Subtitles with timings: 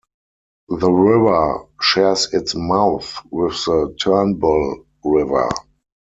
[0.69, 5.47] The river shares its mouth with the Turnbull River.